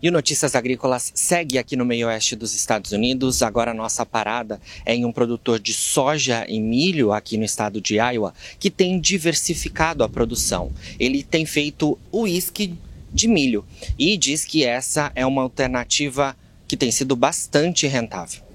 [0.00, 3.42] E o Notícias Agrícolas segue aqui no meio-oeste dos Estados Unidos.
[3.42, 7.96] Agora nossa parada é em um produtor de soja e milho aqui no estado de
[7.96, 10.70] Iowa, que tem diversificado a produção.
[11.00, 12.74] Ele tem feito uísque
[13.12, 13.64] de milho
[13.98, 16.36] e diz que essa é uma alternativa
[16.68, 18.47] que tem sido bastante rentável.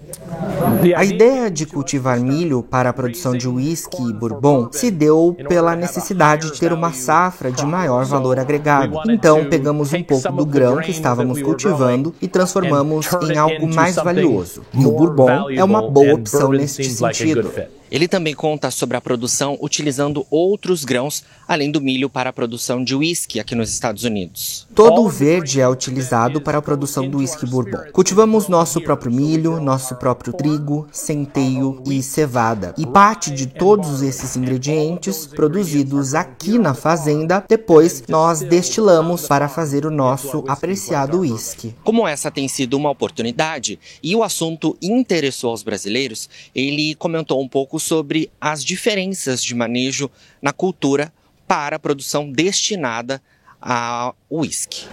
[0.95, 5.75] A ideia de cultivar milho para a produção de uísque e bourbon se deu pela
[5.75, 8.99] necessidade de ter uma safra de maior valor agregado.
[9.09, 14.63] Então, pegamos um pouco do grão que estávamos cultivando e transformamos em algo mais valioso.
[14.73, 17.51] E o bourbon é uma boa opção neste sentido.
[17.93, 22.83] Ele também conta sobre a produção utilizando outros grãos, além do milho, para a produção
[22.83, 24.67] de uísque aqui nos Estados Unidos.
[24.73, 27.91] Todo o verde é utilizado para a produção do uísque bourbon.
[27.91, 32.73] Cultivamos nosso próprio milho, nosso próprio trigo, centeio e cevada.
[32.77, 39.85] E parte de todos esses ingredientes produzidos aqui na fazenda, depois nós destilamos para fazer
[39.85, 41.75] o nosso apreciado uísque.
[41.83, 47.47] Como essa tem sido uma oportunidade e o assunto interessou aos brasileiros, ele comentou um
[47.47, 50.09] pouco sobre as diferenças de manejo
[50.41, 51.11] na cultura
[51.47, 53.21] para a produção destinada
[53.65, 54.87] a uísque.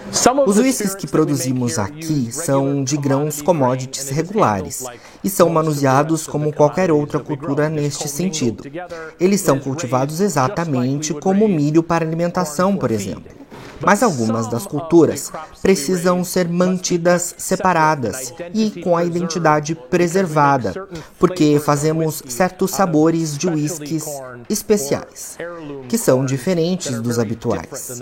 [0.47, 4.85] Os uísques que produzimos aqui são de grãos commodities regulares
[5.25, 8.63] e são manuseados como qualquer outra cultura neste sentido.
[9.19, 13.39] Eles são cultivados exatamente como milho para alimentação, por exemplo
[13.81, 15.31] mas algumas das culturas
[15.62, 24.06] precisam ser mantidas separadas e com a identidade preservada, porque fazemos certos sabores de uísques
[24.48, 25.36] especiais,
[25.89, 28.01] que são diferentes dos habituais.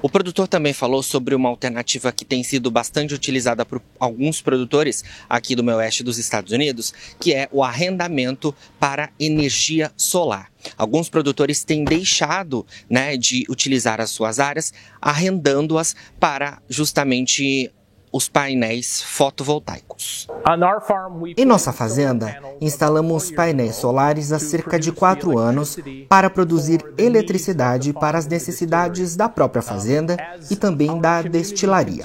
[0.00, 5.04] O produtor também falou sobre uma alternativa que tem sido bastante utilizada por alguns produtores
[5.28, 10.51] aqui do oeste dos Estados Unidos, que é o arrendamento para energia solar.
[10.76, 17.72] Alguns produtores têm deixado né, de utilizar as suas áreas, arrendando-as para justamente
[18.12, 20.28] os painéis fotovoltaicos.
[21.36, 25.78] Em nossa fazenda, instalamos painéis solares há cerca de quatro anos
[26.08, 30.16] para produzir eletricidade para as necessidades da própria fazenda
[30.50, 32.04] e também da destilaria.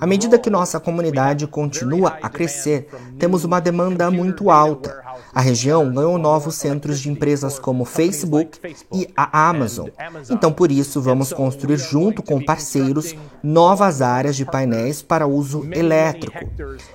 [0.00, 5.02] À medida que nossa comunidade continua a crescer, temos uma demanda muito alta.
[5.34, 8.58] A região ganhou novos centros de empresas como Facebook
[8.92, 9.88] e a Amazon.
[10.30, 16.38] Então, por isso, vamos construir junto com parceiros novas áreas de painéis para uso elétrico.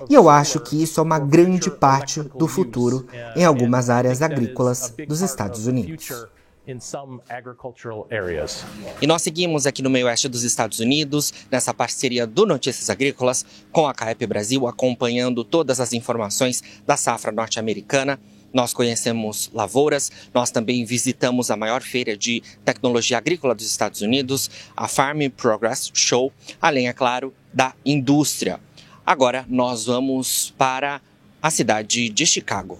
[0.08, 4.94] E eu acho que isso é uma grande parte do futuro em algumas áreas agrícolas
[5.06, 6.28] dos Estados Unidos.
[9.00, 13.42] E nós seguimos aqui no meio-oeste dos Estados Unidos, nessa parceria do Notícias Agrícolas
[13.72, 18.20] com a CAEP Brasil, acompanhando todas as informações da safra norte-americana.
[18.52, 24.50] Nós conhecemos lavouras, nós também visitamos a maior feira de tecnologia agrícola dos Estados Unidos,
[24.76, 26.30] a Farm Progress Show,
[26.60, 28.60] além, é claro, da indústria.
[29.06, 31.00] Agora nós vamos para
[31.40, 32.78] a cidade de Chicago.